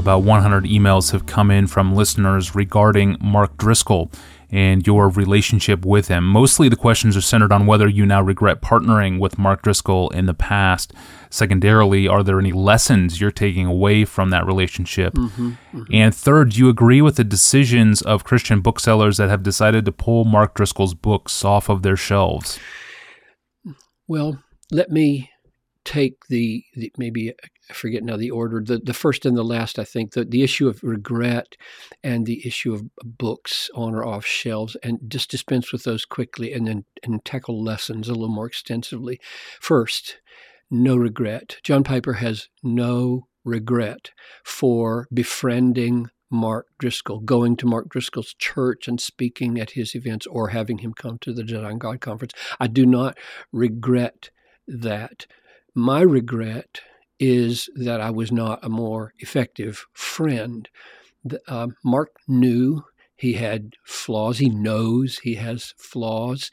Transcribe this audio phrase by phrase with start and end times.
[0.00, 4.10] About 100 emails have come in from listeners regarding Mark Driscoll
[4.50, 6.24] and your relationship with him.
[6.24, 10.24] Mostly the questions are centered on whether you now regret partnering with Mark Driscoll in
[10.24, 10.94] the past.
[11.28, 15.12] Secondarily, are there any lessons you're taking away from that relationship?
[15.12, 15.82] Mm-hmm, mm-hmm.
[15.92, 19.92] And third, do you agree with the decisions of Christian booksellers that have decided to
[19.92, 22.58] pull Mark Driscoll's books off of their shelves?
[24.08, 24.42] Well,
[24.72, 25.30] let me
[25.84, 27.34] take the, the, maybe
[27.70, 30.42] I forget now the order the the first and the last I think the the
[30.42, 31.56] issue of regret
[32.02, 36.52] and the issue of books on or off shelves and just dispense with those quickly
[36.52, 39.20] and then and tackle lessons a little more extensively.
[39.60, 40.20] First,
[40.70, 41.58] no regret.
[41.62, 44.10] John Piper has no regret
[44.44, 50.48] for befriending Mark Driscoll, going to Mark Driscoll's church and speaking at his events or
[50.48, 52.32] having him come to the Desiring God conference.
[52.60, 53.18] I do not
[53.52, 54.30] regret
[54.68, 55.26] that.
[55.74, 56.82] My regret
[57.20, 60.68] is that I was not a more effective friend.
[61.46, 62.82] Uh, Mark knew
[63.14, 64.38] he had flaws.
[64.38, 66.50] He knows he has flaws.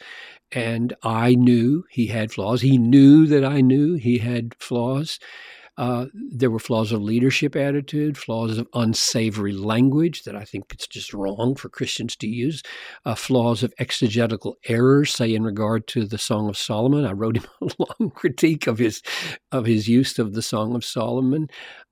[0.52, 2.62] And I knew he had flaws.
[2.62, 5.20] He knew that I knew he had flaws.
[5.78, 10.88] Uh, there were flaws of leadership attitude, flaws of unsavory language that I think it's
[10.88, 12.64] just wrong for Christians to use,
[13.06, 17.06] uh, flaws of exegetical errors, say in regard to the Song of Solomon.
[17.06, 19.02] I wrote him a long critique of his
[19.52, 21.48] of his use of the Song of Solomon.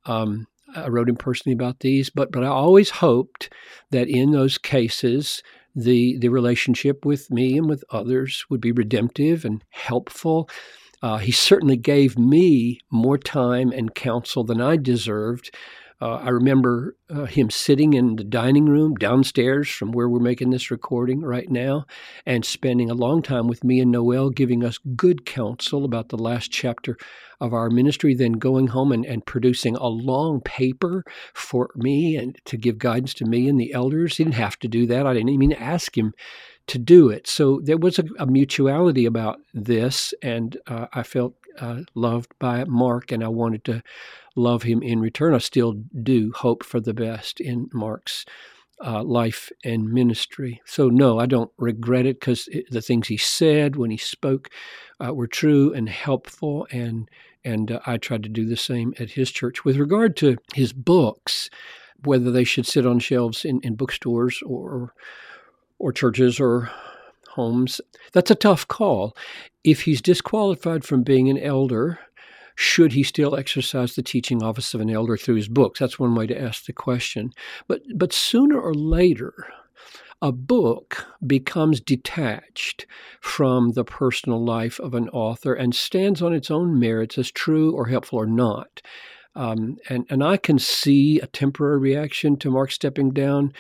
[0.06, 3.54] Um, I wrote him personally about these, but but I always hoped
[3.92, 5.44] that in those cases
[5.76, 10.50] the the relationship with me and with others would be redemptive and helpful
[11.02, 15.54] uh, he certainly gave me more time and counsel than I deserved.
[16.02, 20.50] Uh, I remember uh, him sitting in the dining room downstairs from where we're making
[20.50, 21.86] this recording right now
[22.26, 26.18] and spending a long time with me and Noel, giving us good counsel about the
[26.18, 26.98] last chapter
[27.40, 32.38] of our ministry, then going home and, and producing a long paper for me and
[32.46, 34.18] to give guidance to me and the elders.
[34.18, 35.08] He didn't have to do that.
[35.08, 36.14] I didn't even ask him
[36.68, 37.28] to do it.
[37.28, 42.64] So there was a, a mutuality about this, and uh, I felt uh, loved by
[42.66, 43.84] Mark, and I wanted to
[44.36, 45.34] love him in return.
[45.34, 48.26] I still do hope for the best in Mark's
[48.84, 50.62] uh, life and ministry.
[50.66, 54.50] So, no, I don't regret it because the things he said when he spoke
[55.00, 57.10] uh, were true and helpful, and
[57.44, 59.64] and uh, I tried to do the same at his church.
[59.64, 61.50] With regard to his books,
[62.04, 64.94] whether they should sit on shelves in, in bookstores or
[65.80, 66.72] or churches or
[67.36, 67.80] homes.
[68.14, 69.16] That's a tough call.
[69.64, 72.00] If he's disqualified from being an elder,
[72.56, 75.80] should he still exercise the teaching office of an elder through his books?
[75.80, 77.32] That's one way to ask the question.
[77.68, 79.34] But but sooner or later,
[80.22, 82.86] a book becomes detached
[83.20, 87.76] from the personal life of an author and stands on its own merits as true
[87.76, 88.82] or helpful or not.
[89.36, 93.52] Um, and, and I can see a temporary reaction to Mark stepping down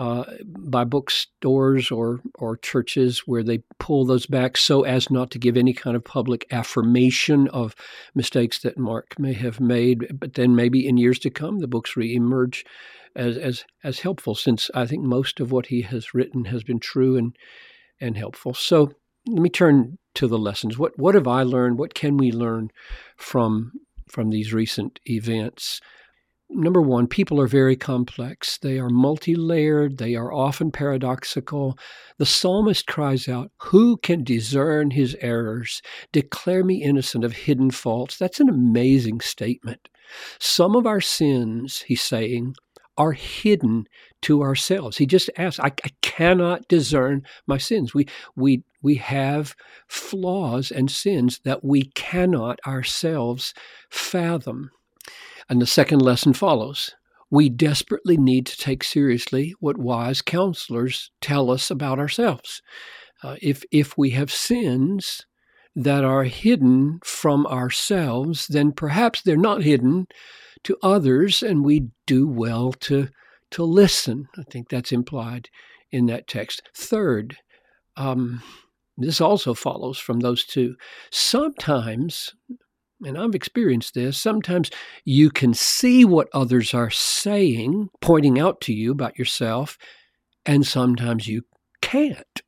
[0.00, 5.38] uh, by bookstores or or churches where they pull those back so as not to
[5.38, 7.76] give any kind of public affirmation of
[8.14, 10.18] mistakes that Mark may have made.
[10.18, 12.64] But then maybe in years to come, the books reemerge
[13.14, 16.80] as as as helpful, since I think most of what he has written has been
[16.80, 17.36] true and
[18.00, 18.54] and helpful.
[18.54, 18.92] So
[19.26, 20.78] let me turn to the lessons.
[20.78, 21.78] What what have I learned?
[21.78, 22.70] What can we learn
[23.18, 23.72] from
[24.08, 25.82] from these recent events?
[26.50, 28.58] Number one, people are very complex.
[28.58, 31.78] They are multi layered, they are often paradoxical.
[32.18, 35.82] The psalmist cries out, Who can discern his errors?
[36.12, 38.18] Declare me innocent of hidden faults.
[38.18, 39.88] That's an amazing statement.
[40.38, 42.54] Some of our sins, he's saying,
[42.98, 43.86] are hidden
[44.22, 44.98] to ourselves.
[44.98, 47.94] He just asks, I, I cannot discern my sins.
[47.94, 48.06] We,
[48.36, 49.54] we, we have
[49.88, 53.54] flaws and sins that we cannot ourselves
[53.88, 54.70] fathom.
[55.50, 56.94] And the second lesson follows.
[57.28, 62.62] We desperately need to take seriously what wise counselors tell us about ourselves.
[63.22, 65.26] Uh, if, if we have sins
[65.74, 70.06] that are hidden from ourselves, then perhaps they're not hidden
[70.64, 73.08] to others, and we do well to,
[73.50, 74.28] to listen.
[74.38, 75.48] I think that's implied
[75.90, 76.62] in that text.
[76.76, 77.38] Third,
[77.96, 78.42] um,
[78.96, 80.76] this also follows from those two.
[81.10, 82.34] Sometimes
[83.04, 84.70] and I've experienced this, sometimes
[85.04, 89.78] you can see what others are saying, pointing out to you about yourself,
[90.44, 91.42] and sometimes you
[91.80, 92.42] can't.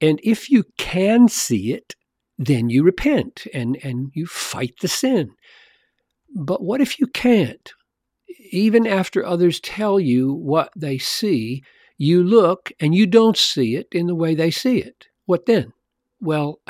[0.00, 1.94] And if you can see it,
[2.38, 5.30] then you repent and, and you fight the sin.
[6.34, 7.72] But what if you can't?
[8.50, 11.62] Even after others tell you what they see,
[11.98, 15.06] you look and you don't see it in the way they see it.
[15.24, 15.72] What then?
[16.20, 16.60] Well,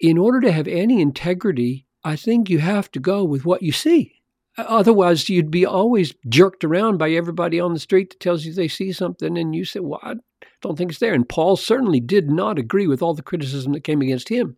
[0.00, 3.72] in order to have any integrity, I think you have to go with what you
[3.72, 4.20] see.
[4.56, 8.68] Otherwise, you'd be always jerked around by everybody on the street that tells you they
[8.68, 10.14] see something, and you say, Well, I
[10.60, 11.14] don't think it's there.
[11.14, 14.56] And Paul certainly did not agree with all the criticism that came against him,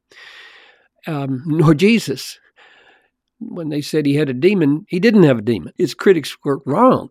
[1.06, 2.39] um, nor Jesus.
[3.39, 5.73] When they said he had a demon, he didn't have a demon.
[5.77, 7.11] His critics were wrong.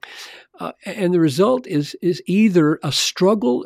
[0.60, 3.66] Uh, and the result is, is either a struggle.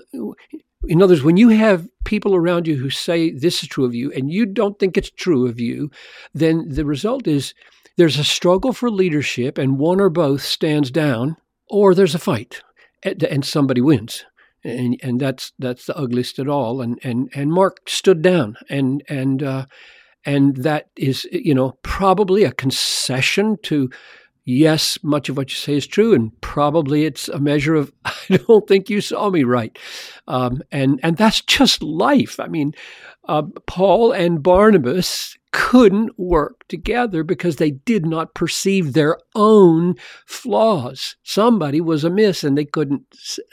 [0.87, 3.95] In other words, when you have people around you who say this is true of
[3.95, 5.89] you and you don't think it's true of you,
[6.33, 7.53] then the result is
[7.97, 11.37] there's a struggle for leadership and one or both stands down,
[11.69, 12.61] or there's a fight
[13.03, 14.25] and, somebody wins.
[14.63, 16.81] And, and that's that's the ugliest at all.
[16.81, 19.65] And and and Mark stood down, and and uh,
[20.25, 23.91] and that is you know probably a concession to
[24.45, 28.37] yes, much of what you say is true, and probably it's a measure of I
[28.47, 29.77] don't think you saw me right,
[30.27, 32.39] um, and and that's just life.
[32.39, 32.73] I mean,
[33.27, 39.95] uh, Paul and Barnabas couldn't work together because they did not perceive their own
[40.25, 41.15] flaws.
[41.23, 43.03] Somebody was amiss and they couldn't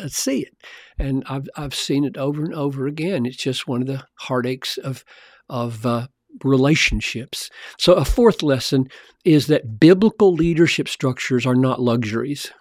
[0.00, 0.56] uh, see it.
[0.98, 3.24] And I've, I've seen it over and over again.
[3.24, 5.04] It's just one of the heartaches of,
[5.48, 6.08] of uh,
[6.44, 7.50] relationships.
[7.79, 8.88] So, a fourth lesson
[9.25, 12.52] is that biblical leadership structures are not luxuries.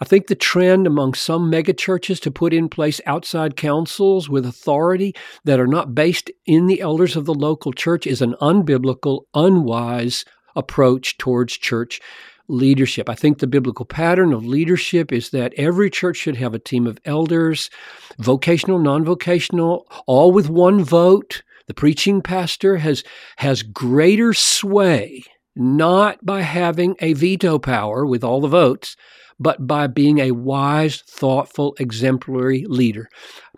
[0.00, 5.14] I think the trend among some megachurches to put in place outside councils with authority
[5.44, 10.24] that are not based in the elders of the local church is an unbiblical, unwise
[10.56, 12.00] approach towards church
[12.48, 13.08] leadership.
[13.08, 16.86] I think the biblical pattern of leadership is that every church should have a team
[16.86, 17.70] of elders,
[18.18, 21.42] vocational, non-vocational, all with one vote.
[21.66, 23.04] The preaching pastor has
[23.36, 25.24] has greater sway
[25.56, 28.96] not by having a veto power with all the votes,
[29.38, 33.08] but by being a wise, thoughtful, exemplary leader.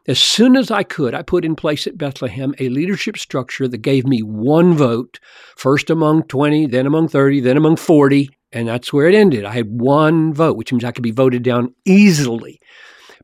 [0.08, 3.78] As soon as I could, I put in place at Bethlehem a leadership structure that
[3.78, 5.18] gave me one vote,
[5.56, 9.44] first among 20, then among 30, then among 40, and that's where it ended.
[9.44, 12.60] I had one vote, which means I could be voted down easily.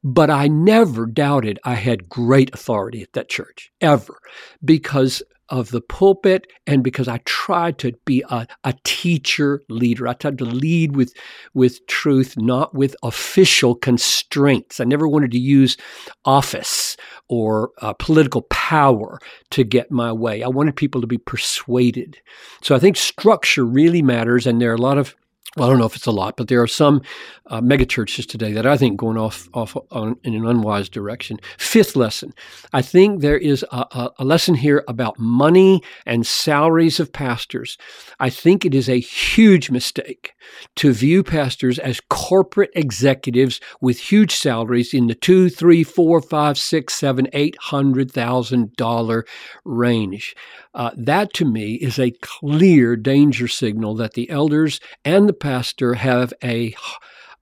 [0.05, 4.19] But I never doubted I had great authority at that church, ever,
[4.65, 5.23] because
[5.53, 10.09] of the pulpit and because I tried to be a, a teacher leader.
[10.09, 11.13] I tried to lead with,
[11.53, 14.81] with truth, not with official constraints.
[14.81, 15.77] I never wanted to use
[16.25, 16.97] office
[17.29, 19.19] or uh, political power
[19.51, 20.43] to get my way.
[20.43, 22.17] I wanted people to be persuaded.
[22.63, 25.15] So I think structure really matters, and there are a lot of
[25.57, 27.03] well, I don't know if it's a lot, but there are some
[27.49, 31.39] uh, megachurches today that I think going off off on, in an unwise direction.
[31.59, 32.33] Fifth lesson,
[32.73, 37.77] I think there is a, a, lesson here about money and salaries of pastors.
[38.19, 40.33] I think it is a huge mistake
[40.77, 46.57] to view pastors as corporate executives with huge salaries in the two, three, four, five,
[46.57, 49.27] six, seven, eight hundred thousand dollar
[49.67, 50.35] range.
[50.75, 55.95] Uh, that to me is a clear danger signal that the elders and the pastor
[55.95, 56.75] have a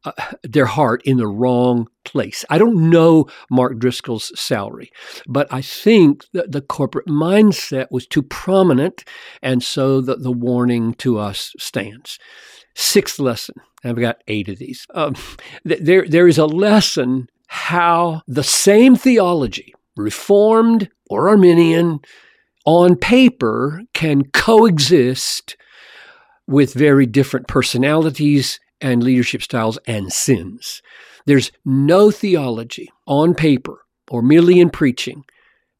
[0.02, 0.12] uh,
[0.43, 2.43] their heart in the wrong place.
[2.49, 4.91] I don't know Mark Driscoll's salary,
[5.29, 9.05] but I think that the corporate mindset was too prominent,
[9.43, 12.19] and so the, the warning to us stands.
[12.75, 14.87] Sixth lesson, I've got eight of these.
[14.94, 15.17] Um,
[15.64, 22.00] there, there is a lesson how the same theology, Reformed or Arminian,
[22.64, 25.56] on paper can coexist
[26.51, 30.83] with very different personalities and leadership styles and sins.
[31.27, 35.25] There's no theology on paper or merely in preaching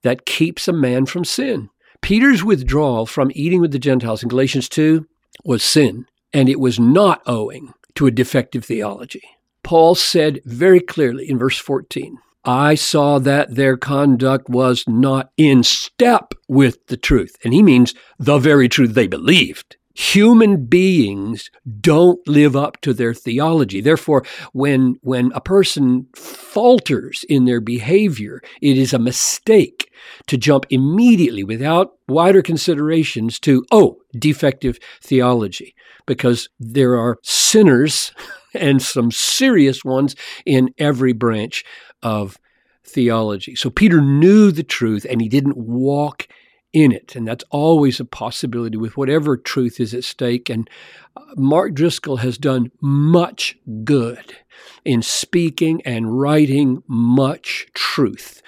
[0.03, 1.71] that keeps a man from sin.
[2.03, 5.07] Peter's withdrawal from eating with the Gentiles in Galatians 2
[5.45, 9.23] was sin, and it was not owing to a defective theology.
[9.63, 15.63] Paul said very clearly in verse 14 I saw that their conduct was not in
[15.63, 17.37] step with the truth.
[17.45, 19.77] And he means the very truth they believed.
[19.95, 23.81] Human beings don't live up to their theology.
[23.81, 29.91] Therefore, when, when a person falters in their behavior, it is a mistake
[30.29, 35.75] to jump immediately without wider considerations to, oh, defective theology,
[36.07, 38.13] because there are sinners
[38.55, 40.15] and some serious ones
[40.47, 41.65] in every branch
[42.03, 42.39] of
[42.85, 43.55] theology.
[43.55, 46.29] So Peter knew the truth and he didn't walk
[46.73, 47.17] in it.
[47.17, 50.49] And that's always a possibility with whatever truth is at stake.
[50.49, 50.69] And
[51.17, 54.37] uh, Mark Driscoll has done much good
[54.85, 58.43] in speaking and writing much truth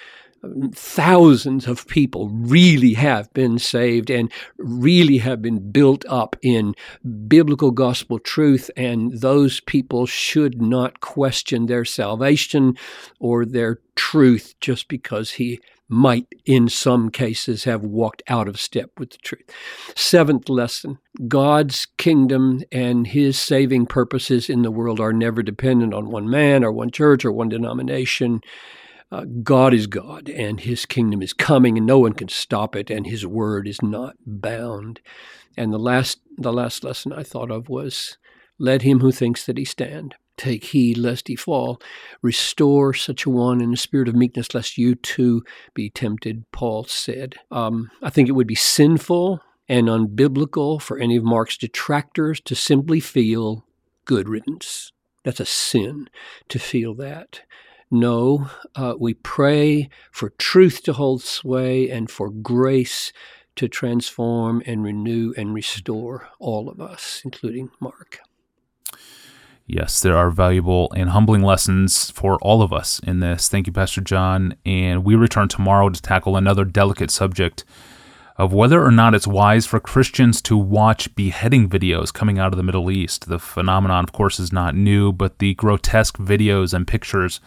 [0.73, 6.75] thousands of people really have been saved and really have been built up in
[7.27, 8.69] biblical gospel truth.
[8.75, 12.75] And those people should not question their salvation
[13.19, 18.91] or their truth just because he might, in some cases, have walked out of step
[18.97, 19.49] with the truth.
[19.95, 26.09] Seventh lesson God's kingdom and his saving purposes in the world are never dependent on
[26.09, 28.41] one man or one church or one denomination.
[29.11, 32.89] Uh, God is God, and His kingdom is coming, and no one can stop it,
[32.89, 35.01] and His word is not bound.
[35.55, 38.17] And the last, the last lesson I thought of was,
[38.57, 41.81] "Let him who thinks that he stand take heed lest he fall.
[42.21, 46.85] Restore such a one in the spirit of meekness, lest you too be tempted." Paul
[46.85, 47.35] said.
[47.51, 52.55] Um, I think it would be sinful and unbiblical for any of Mark's detractors to
[52.55, 53.65] simply feel
[54.05, 54.91] good riddance.
[55.23, 56.09] That's a sin
[56.49, 57.41] to feel that.
[57.89, 63.13] No, uh, we pray for truth to hold sway and for grace
[63.55, 68.19] to transform and renew and restore all of us, including Mark.
[69.65, 73.47] Yes, there are valuable and humbling lessons for all of us in this.
[73.47, 74.55] Thank you, Pastor John.
[74.65, 77.63] And we return tomorrow to tackle another delicate subject
[78.35, 82.57] of whether or not it's wise for Christians to watch beheading videos coming out of
[82.57, 83.27] the Middle East.
[83.29, 87.39] The phenomenon, of course, is not new, but the grotesque videos and pictures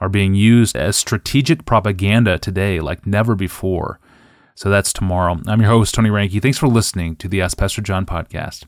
[0.00, 4.00] are being used as strategic propaganda today like never before.
[4.54, 5.40] So that's tomorrow.
[5.46, 6.42] I'm your host, Tony Reinke.
[6.42, 8.64] Thanks for listening to the Ask Pastor John podcast.